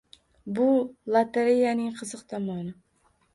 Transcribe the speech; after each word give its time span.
Bu 0.59 0.69
lotoreyaning 1.15 1.93
qiziq 2.01 2.25
tomoni 2.35 2.75